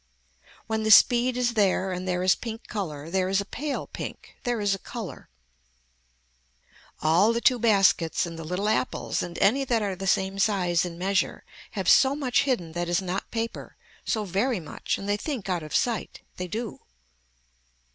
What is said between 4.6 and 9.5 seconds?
a color. All the two baskets and the little apples and